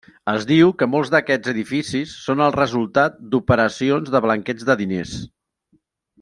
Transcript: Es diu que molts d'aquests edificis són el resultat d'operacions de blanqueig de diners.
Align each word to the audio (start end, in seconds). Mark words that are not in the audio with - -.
Es 0.31 0.45
diu 0.51 0.69
que 0.77 0.85
molts 0.93 1.11
d'aquests 1.15 1.51
edificis 1.51 2.15
són 2.21 2.41
el 2.45 2.55
resultat 2.57 3.21
d'operacions 3.35 4.11
de 4.17 4.23
blanqueig 4.27 4.65
de 4.71 4.79
diners. 4.83 5.13